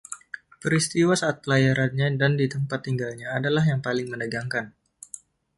Peristiwa 0.61 1.13
saat 1.21 1.37
pelayarannya 1.45 2.07
dan 2.21 2.31
di 2.39 2.45
tempat 2.53 2.79
tinggalnya 2.89 3.27
adalah 3.37 3.61
yang 3.71 3.81
paling 3.87 4.07
menegangkan. 4.13 4.65